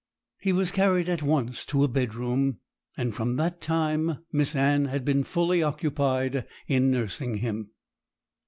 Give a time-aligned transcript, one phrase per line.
[0.39, 2.57] He was carried at once to a bedroom,
[2.97, 7.69] and from that time Miss Anne had been fully occupied in nursing him.